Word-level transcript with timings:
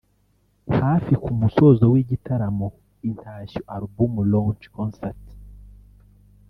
Hafi 0.77 1.13
ku 1.23 1.31
musozo 1.39 1.83
w'igitaramo 1.93 2.67
'Intashyo 3.05 3.61
album 3.75 4.11
launch 4.31 4.63
concert' 4.75 5.27